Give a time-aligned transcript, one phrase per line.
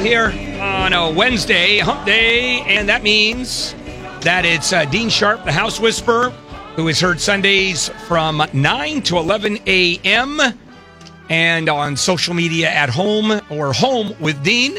[0.00, 3.74] Here on a Wednesday, hump day, and that means
[4.22, 6.30] that it's uh, Dean Sharp, the House Whisperer,
[6.74, 10.40] who is heard Sundays from 9 to 11 a.m.
[11.28, 14.78] and on social media at home or home with Dean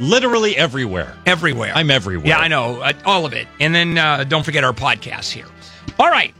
[0.00, 1.14] Literally everywhere.
[1.26, 1.72] everywhere.
[1.74, 2.28] I'm everywhere.
[2.28, 2.80] Yeah, I know.
[2.80, 3.46] Uh, all of it.
[3.60, 5.46] And then uh, don't forget our podcast here.
[5.98, 6.34] All right.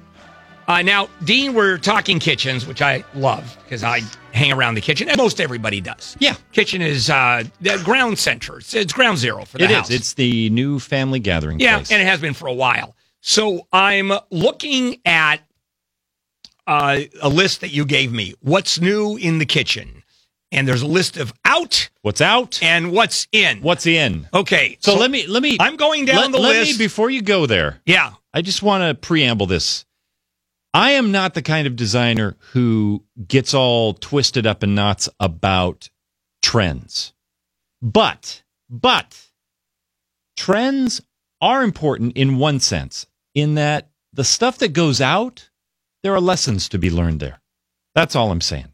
[0.66, 4.01] Uh, now, Dean, we're talking kitchens, which I love because I
[4.32, 6.16] hang around the kitchen, and most everybody does.
[6.18, 6.34] Yeah.
[6.52, 8.59] Kitchen is uh, the ground center.
[8.59, 9.77] It's, it's ground zero for the It is.
[9.77, 9.90] house.
[9.90, 11.90] It's the new family gathering yeah, place.
[11.92, 12.96] and it has been for a while.
[13.20, 15.38] So I'm looking at
[16.66, 18.34] uh, a list that you gave me.
[18.40, 20.02] What's new in the kitchen?
[20.51, 22.62] And there's a list of out What's out?
[22.62, 23.62] and what's in.
[23.62, 24.28] What's in?
[24.34, 24.76] Okay.
[24.80, 26.78] So, let me let me I'm going down let, the let list.
[26.78, 27.80] me before you go there.
[27.87, 28.12] yeah.
[28.34, 29.84] I just want to preamble this.
[30.74, 35.90] I am not the kind of designer who gets all twisted up in knots about
[36.40, 37.12] trends.
[37.82, 39.29] But, but
[40.37, 41.02] trends
[41.40, 45.51] are important in one sense, in that the stuff that goes out,
[46.02, 47.40] there are lessons to be learned there.
[47.95, 48.71] That's all I'm saying.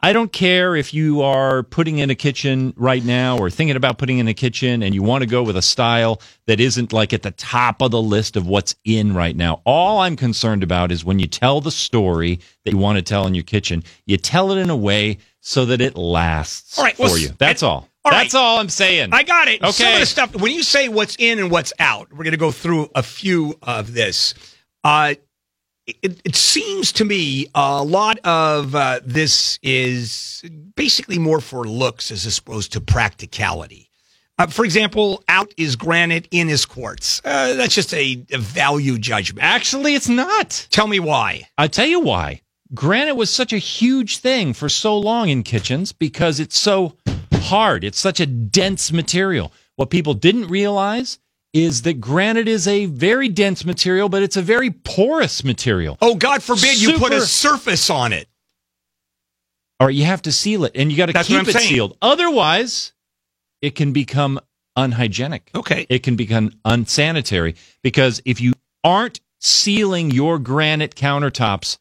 [0.00, 3.96] I don't care if you are putting in a kitchen right now or thinking about
[3.98, 7.12] putting in a kitchen and you want to go with a style that isn't like
[7.12, 9.62] at the top of the list of what's in right now.
[9.64, 13.26] All I'm concerned about is when you tell the story that you want to tell
[13.26, 16.96] in your kitchen, you tell it in a way so that it lasts All right,
[16.96, 17.30] for you.
[17.38, 17.88] That's all.
[18.04, 19.10] all That's all I'm saying.
[19.12, 19.60] I got it.
[19.62, 19.94] Some Okay.
[19.94, 22.52] of the stuff, when you say what's in and what's out, we're going to go
[22.52, 24.34] through a few of this.
[24.84, 25.14] Uh,
[25.86, 32.10] it, it seems to me a lot of uh, this is basically more for looks
[32.10, 33.90] as opposed to practicality.
[34.38, 37.22] Uh, for example, out is granite, in is quartz.
[37.24, 39.42] Uh, that's just a, a value judgment.
[39.42, 40.66] Actually, it's not.
[40.70, 41.48] Tell me why.
[41.56, 42.42] I'll tell you why.
[42.74, 46.96] Granite was such a huge thing for so long in kitchens because it's so
[47.32, 47.84] hard.
[47.84, 49.52] It's such a dense material.
[49.76, 51.18] What people didn't realize
[51.56, 55.96] is that granite is a very dense material, but it's a very porous material.
[56.02, 58.28] Oh, God forbid you put a surface on it.
[59.80, 61.68] Or you have to seal it and you got to That's keep it saying.
[61.68, 61.96] sealed.
[62.02, 62.92] Otherwise,
[63.62, 64.38] it can become
[64.76, 65.50] unhygienic.
[65.54, 65.86] Okay.
[65.88, 68.52] It can become unsanitary because if you
[68.84, 71.78] aren't sealing your granite countertops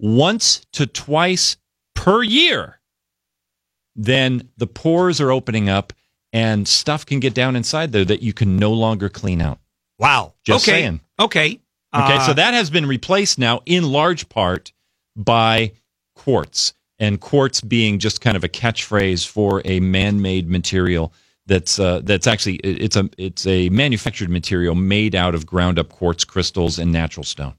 [0.00, 1.56] once to twice
[1.94, 2.80] per year,
[3.94, 5.92] then the pores are opening up
[6.32, 9.58] and stuff can get down inside there that you can no longer clean out.
[9.98, 10.34] Wow.
[10.44, 10.80] Just okay.
[10.82, 11.00] saying.
[11.18, 11.60] Okay.
[11.94, 14.72] Okay, Uh, so that has been replaced now in large part
[15.16, 15.72] by
[16.14, 21.14] quartz, and quartz being just kind of a catchphrase for a man-made material
[21.46, 26.24] that's uh, that's actually it's a it's a manufactured material made out of ground-up quartz
[26.24, 27.54] crystals and natural stone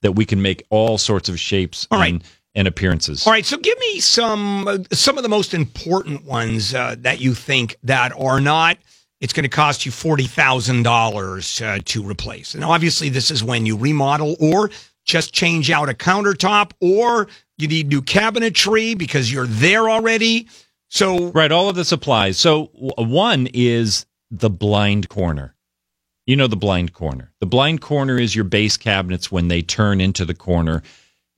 [0.00, 2.14] that we can make all sorts of shapes All right.
[2.14, 3.26] and, and appearances.
[3.26, 7.20] All right, so give me some uh, some of the most important ones uh, that
[7.20, 8.78] you think that are not.
[9.20, 12.54] It's going to cost you forty thousand dollars uh, to replace.
[12.54, 14.70] And obviously, this is when you remodel or
[15.04, 20.48] just change out a countertop, or you need new cabinetry because you're there already.
[20.88, 22.38] So Right, all of this applies.
[22.38, 22.66] So
[22.98, 25.54] one is the blind corner.
[26.26, 27.32] You know the blind corner.
[27.40, 30.82] The blind corner is your base cabinets when they turn into the corner.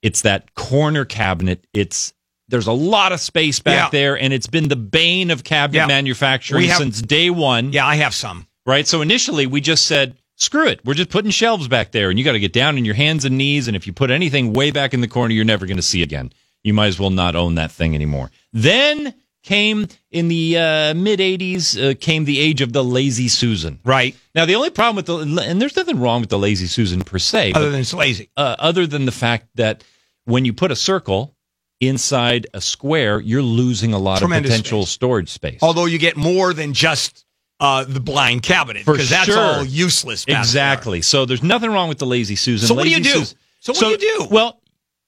[0.05, 1.67] It's that corner cabinet.
[1.73, 2.13] It's
[2.49, 3.99] there's a lot of space back Yeah.
[3.99, 5.87] there, and it's been the bane of cabinet Yeah.
[5.87, 7.73] manufacturing have- since day one.
[7.73, 8.47] yeah, I have some.
[8.67, 8.87] Right.
[8.87, 10.81] So initially we just said, screw it.
[10.85, 13.25] We're just putting shelves back there, and you got to get down on your hands
[13.25, 13.67] and knees.
[13.67, 16.01] And if you put anything way back in the corner, you're never going to see
[16.01, 16.33] it again.
[16.63, 18.31] You might as well not own that thing anymore.
[18.53, 23.79] Then came in the uh, mid 80s, uh, came the age of the lazy Susan.
[23.85, 24.17] Right.
[24.35, 27.19] Now, the only problem with the, and there's nothing wrong with the lazy Susan per
[27.19, 28.29] se, but Other than it's lazy.
[28.37, 29.85] uh, other than the fact that
[30.25, 31.35] when you put a circle
[31.81, 34.93] inside a square, you're losing a lot Tremendous of potential space.
[34.93, 35.59] storage space.
[35.63, 37.25] Although you get more than just
[37.61, 39.39] uh, the blind cabinet because that's sure.
[39.39, 40.25] all useless.
[40.25, 40.41] back there.
[40.41, 41.03] Exactly.
[41.03, 42.69] So there's nothing wrong with the lazy Susan.
[42.69, 43.25] So what do you do?
[43.61, 44.27] So what do you do?
[44.31, 44.61] Well,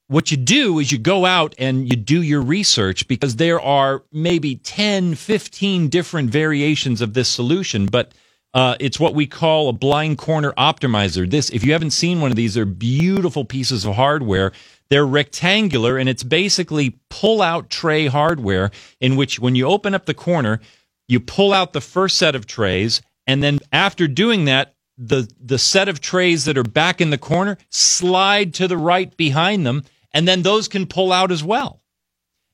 [0.07, 4.03] what you do is you go out and you do your research because there are
[4.11, 8.13] maybe 10, 15 different variations of this solution, but
[8.53, 11.29] uh, it's what we call a blind corner optimizer.
[11.29, 14.53] This, if you haven't seen one of these, they're beautiful pieces of hardware.
[14.89, 20.05] They're rectangular and it's basically pull out tray hardware in which when you open up
[20.05, 20.59] the corner,
[21.07, 25.59] you pull out the first set of trays and then after doing that the the
[25.59, 29.83] set of trays that are back in the corner slide to the right behind them
[30.11, 31.79] and then those can pull out as well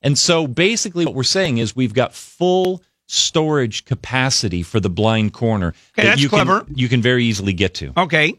[0.02, 5.32] and so basically what we're saying is we've got full storage capacity for the blind
[5.34, 6.62] corner Okay, that's you clever.
[6.66, 8.34] can you can very easily get to Okay.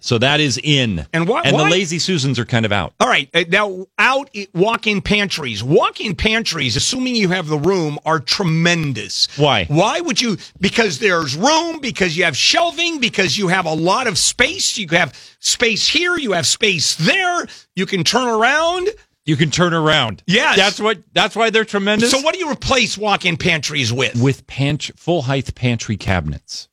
[0.00, 1.06] So that is in.
[1.12, 2.94] And why- And the lazy Susans are kind of out.
[3.00, 3.28] All right.
[3.34, 5.62] uh, Now, out walk-in pantries.
[5.62, 9.28] Walk-in pantries, assuming you have the room, are tremendous.
[9.36, 9.64] Why?
[9.66, 10.36] Why would you?
[10.60, 11.80] Because there's room.
[11.80, 12.98] Because you have shelving.
[13.00, 14.76] Because you have a lot of space.
[14.78, 16.16] You have space here.
[16.18, 17.46] You have space there.
[17.76, 18.88] You can turn around.
[19.26, 20.22] You can turn around.
[20.26, 20.56] Yes.
[20.56, 22.10] That's what that's why they're tremendous.
[22.10, 24.20] So, what do you replace walk-in pantries with?
[24.20, 26.68] with pant- full height pantry cabinets.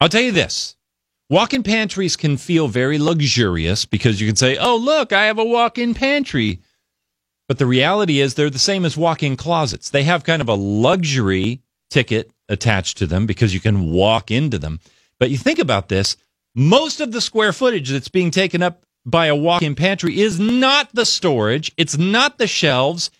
[0.00, 0.76] I'll tell you this.
[1.34, 5.44] Walk-in pantries can feel very luxurious because you can say, "Oh, look, I have a
[5.44, 6.60] walk-in pantry."
[7.48, 9.90] But the reality is they're the same as walk-in closets.
[9.90, 11.60] They have kind of a luxury
[11.90, 14.78] ticket attached to them because you can walk into them.
[15.18, 16.16] But you think about this,
[16.54, 20.94] most of the square footage that's being taken up by a walk-in pantry is not
[20.94, 23.10] the storage, it's not the shelves,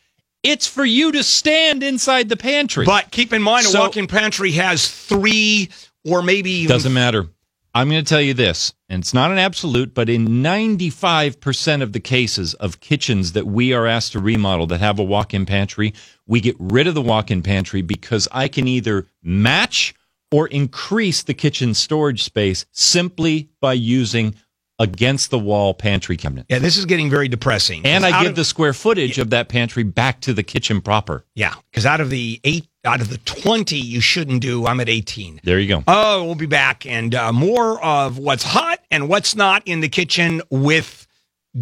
[0.44, 2.86] it's for you to stand inside the pantry.
[2.86, 5.70] But keep in mind, So- a walk-in pantry has three
[6.04, 7.28] or maybe even Doesn't matter.
[7.76, 11.92] I'm going to tell you this, and it's not an absolute, but in 95% of
[11.92, 15.44] the cases of kitchens that we are asked to remodel that have a walk in
[15.44, 15.92] pantry,
[16.24, 19.92] we get rid of the walk in pantry because I can either match
[20.30, 24.36] or increase the kitchen storage space simply by using
[24.78, 26.46] against the wall pantry cabinet.
[26.48, 27.84] Yeah, this is getting very depressing.
[27.86, 31.24] And I give of- the square footage of that pantry back to the kitchen proper.
[31.34, 34.66] yeah, because out of the eight, out of the twenty, you shouldn't do.
[34.66, 35.40] I'm at eighteen.
[35.44, 35.84] There you go.
[35.86, 39.88] Oh, we'll be back and uh, more of what's hot and what's not in the
[39.88, 41.06] kitchen with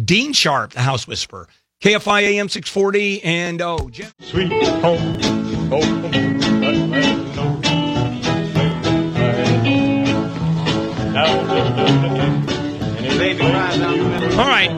[0.03, 1.47] Dean Sharp, the House Whisperer.
[1.81, 4.09] KFI AM 640 and oh, Jim.
[4.21, 4.49] Sweet
[4.81, 5.21] home,
[5.69, 6.03] home,
[13.41, 14.69] All right,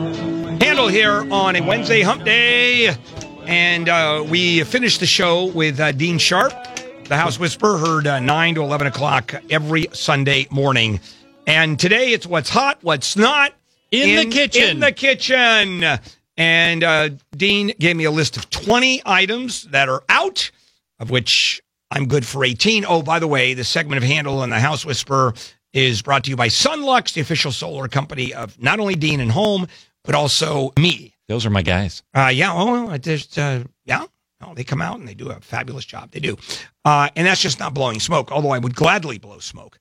[0.62, 2.96] Handel here on a Wednesday Hump Day,
[3.44, 6.54] and uh, we finished the show with uh, Dean Sharp,
[7.04, 11.00] the House Whisperer, heard uh, nine to eleven o'clock every Sunday morning.
[11.46, 13.52] And today it's what's hot, what's not
[13.90, 14.70] In the kitchen.
[14.70, 15.84] In the kitchen.
[16.38, 20.50] And uh, Dean gave me a list of twenty items that are out,
[20.98, 21.60] of which
[21.90, 22.84] I'm good for 18.
[22.88, 25.34] Oh, by the way, the segment of Handel and the House Whisperer
[25.76, 29.30] is brought to you by Sunlux, the official solar company of not only Dean and
[29.30, 29.66] Home,
[30.04, 31.14] but also me.
[31.28, 32.02] Those are my guys.
[32.14, 34.04] Uh, yeah, oh, I just, uh, yeah.
[34.40, 36.10] Oh, they come out and they do a fabulous job.
[36.12, 36.36] They do.
[36.84, 39.78] Uh, and that's just not blowing smoke, although I would gladly blow smoke.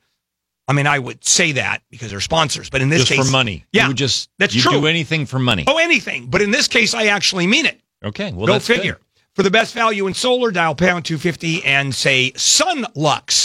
[0.67, 3.31] I mean, I would say that because they're sponsors, but in this just case, for
[3.31, 3.65] money.
[3.71, 4.71] Yeah, You just that's you true.
[4.81, 5.63] do anything for money.
[5.67, 6.27] Oh, anything.
[6.27, 7.79] But in this case, I actually mean it.
[8.03, 8.31] Okay.
[8.31, 8.77] Well, Go that's good.
[8.77, 8.99] figure.
[9.33, 13.44] For the best value in solar, dial pound 250 and say Sunlux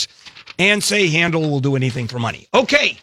[0.60, 2.46] and say Handel will do anything for money.
[2.54, 2.98] Okay.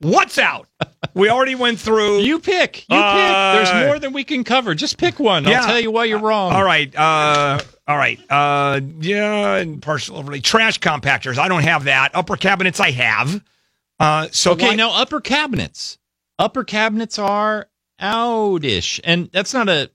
[0.00, 0.66] What's out?
[1.12, 2.20] We already went through.
[2.20, 2.86] You pick.
[2.88, 3.68] You Uh, pick.
[3.68, 4.74] There's more than we can cover.
[4.74, 5.44] Just pick one.
[5.44, 5.60] Yeah.
[5.60, 6.52] I'll tell you why you're wrong.
[6.54, 6.94] All right.
[6.96, 8.18] Uh, all right.
[8.30, 10.40] Uh, yeah, and partial overlay.
[10.40, 11.36] Trash compactors.
[11.36, 12.12] I don't have that.
[12.14, 13.44] Upper cabinets, I have.
[13.98, 15.98] Uh, so Okay, why- now upper cabinets.
[16.38, 17.68] Upper cabinets are
[18.00, 19.00] outish.
[19.04, 19.90] And that's not a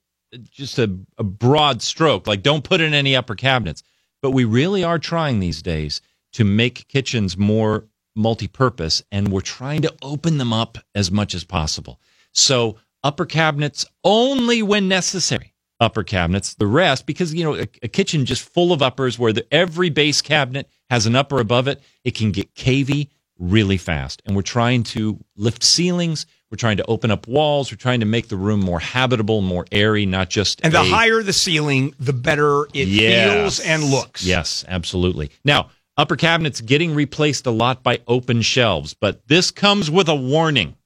[0.51, 2.27] just a, a broad stroke.
[2.27, 3.81] Like don't put in any upper cabinets.
[4.25, 6.01] But we really are trying these days
[6.33, 7.85] to make kitchens more
[8.15, 12.01] multi-purpose and we're trying to open them up as much as possible.
[12.31, 15.53] So upper cabinets only when necessary.
[15.79, 19.31] Upper cabinets, the rest, because you know a, a kitchen just full of uppers where
[19.31, 24.23] the, every base cabinet has an upper above it, it can get cavey really fast.
[24.25, 26.25] And we're trying to lift ceilings.
[26.55, 27.69] We're trying to open up walls.
[27.69, 30.85] We're trying to make the room more habitable, more airy, not just and the a-
[30.85, 34.23] higher the ceiling, the better it feels and looks.
[34.23, 35.31] Yes, absolutely.
[35.43, 40.15] Now, upper cabinets getting replaced a lot by open shelves, but this comes with a
[40.15, 40.77] warning.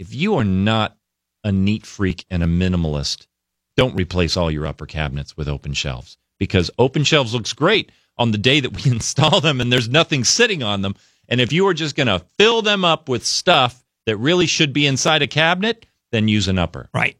[0.00, 0.96] If you are not
[1.44, 3.28] a neat freak and a minimalist,
[3.76, 8.32] don't replace all your upper cabinets with open shelves because open shelves looks great on
[8.32, 10.96] the day that we install them and there's nothing sitting on them.
[11.28, 14.72] And if you are just going to fill them up with stuff that really should
[14.72, 16.88] be inside a cabinet, then use an upper.
[16.94, 17.16] Right.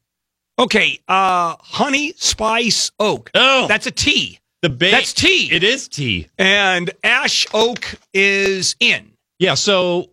[0.58, 1.00] Okay.
[1.08, 3.30] Uh, honey spice oak.
[3.34, 4.38] Oh, That's a tea.
[4.62, 5.48] the ba- that's tea.
[5.52, 6.28] It is tea.
[6.38, 9.12] And ash oak is in.
[9.38, 10.10] Yeah, so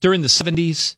[0.00, 0.96] during the 70s,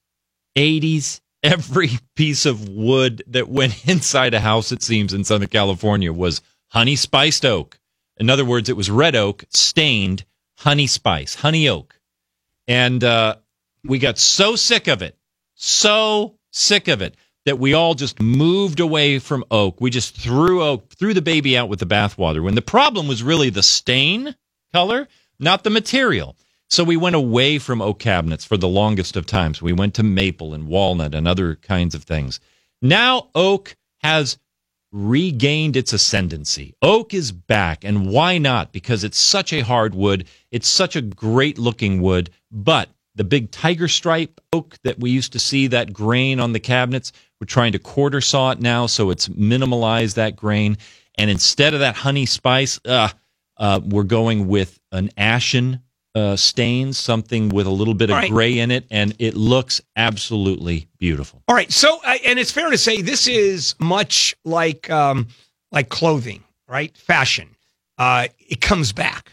[0.57, 6.13] 80s, every piece of wood that went inside a house, it seems, in Southern California
[6.13, 7.79] was honey spiced oak.
[8.19, 10.25] In other words, it was red oak stained
[10.59, 11.99] honey spice, honey oak.
[12.69, 13.37] And uh,
[13.85, 15.17] we got so sick of it,
[15.55, 19.81] so sick of it, that we all just moved away from oak.
[19.81, 22.43] We just threw oak, threw the baby out with the bathwater.
[22.43, 24.37] When the problem was really the stain
[24.73, 25.09] color,
[25.39, 26.37] not the material.
[26.71, 29.61] So we went away from oak cabinets for the longest of times.
[29.61, 32.41] We went to maple and walnut and other kinds of things.
[32.81, 34.39] Now oak has
[34.93, 36.75] regained its ascendancy.
[36.81, 38.73] Oak is back, and why not?
[38.73, 40.27] Because it's such a hard wood.
[40.51, 45.33] It's such a great looking wood, but the big tiger stripe oak that we used
[45.33, 47.13] to see that grain on the cabinets.
[47.41, 50.79] We're trying to quarter saw it now, so it's minimalize that grain.
[51.17, 53.09] And instead of that honey spice, uh,
[53.57, 55.81] uh, we're going with an ashen
[56.15, 58.31] uh, stain, something with a little bit of right.
[58.31, 61.43] gray in it, and it looks absolutely beautiful.
[61.49, 61.73] All right.
[61.73, 65.29] So, uh, and it's fair to say this is much like um,
[65.71, 66.97] like clothing, right?
[66.97, 67.57] Fashion.
[67.99, 69.33] Uh, it comes back,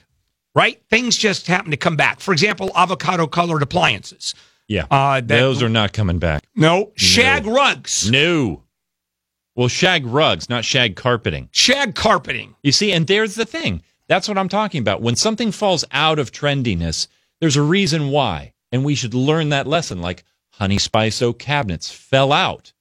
[0.60, 0.82] right?
[0.90, 2.20] Things just happen to come back.
[2.20, 4.36] For example, avocado colored appliances.
[4.68, 6.44] Yeah, Uh, that- those are not coming back.
[6.56, 8.64] No, shag rugs, No.
[9.56, 11.50] Well, shag rugs, not shag carpeting.
[11.52, 12.56] shag carpeting.
[12.64, 13.82] You see, and there's the thing.
[14.08, 15.02] That's what I'm talking about.
[15.02, 17.08] When something falls out of trendiness,
[17.42, 18.54] there's a reason why.
[18.72, 20.02] And we should learn that lesson.
[20.02, 20.24] Like
[20.54, 22.72] honey spice oak cabinets fell out.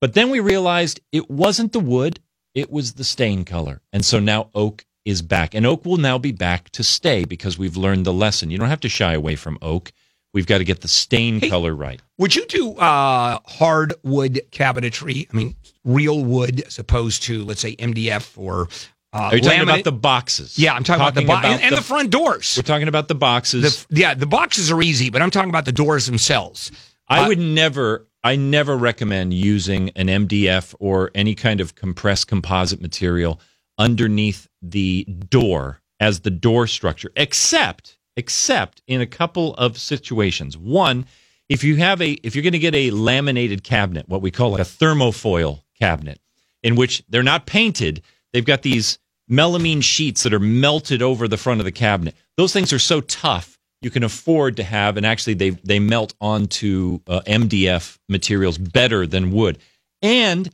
[0.00, 2.20] But then we realized it wasn't the wood,
[2.54, 3.80] it was the stain color.
[3.92, 5.54] And so now oak is back.
[5.54, 8.50] And oak will now be back to stay because we've learned the lesson.
[8.50, 9.92] You don't have to shy away from oak.
[10.34, 11.50] We've got to get the stain Hey.
[11.50, 12.00] color right.
[12.18, 15.28] Would you do uh, hardwood cabinetry?
[15.32, 18.68] I mean, real wood as opposed to, let's say, MDF or
[19.12, 20.58] uh, Are you talking about the boxes?
[20.58, 22.54] Yeah, I'm talking, about the boxes and, and the, front doors.
[22.56, 23.84] We're talking about the boxes.
[23.90, 26.72] The, yeah, the boxes are easy, but I'm talking about the doors themselves.
[27.08, 32.26] I Uh, would never, I never recommend using an MDF or any kind of compressed
[32.28, 33.38] composite material
[33.78, 40.58] underneath the door as the door structure, except, except in a couple of situations.
[40.58, 41.06] One,
[41.48, 44.50] if you have a, if you're going to get a laminated cabinet, what we call
[44.50, 46.20] like a thermofoil cabinet,
[46.62, 48.02] in which they're not painted,
[48.32, 48.98] they've got these
[49.30, 52.14] melamine sheets that are melted over the front of the cabinet.
[52.36, 56.14] Those things are so tough you can afford to have, and actually they they melt
[56.20, 59.58] onto uh, MDF materials better than wood.
[60.00, 60.50] And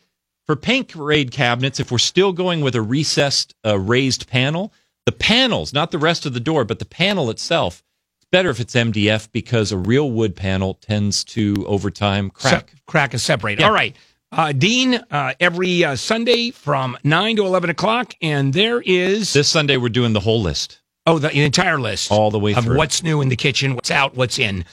[0.49, 4.73] for paint grade cabinets, if we're still going with a recessed uh, raised panel,
[5.05, 7.83] the panels, not the rest of the door, but the panel itself,
[8.17, 12.71] it's better if it's MDF because a real wood panel tends to over time crack.
[12.71, 13.61] Se- crack and separate.
[13.61, 13.67] Yeah.
[13.67, 13.95] All right.
[14.33, 19.49] Uh, Dean, uh, every uh, Sunday from 9 to 11 o'clock, and there is, This
[19.49, 20.81] Sunday we're doing the whole list.
[21.07, 22.77] oh, the entire list All the way of through.
[22.79, 24.65] what's new in the kitchen, what's out, what's in.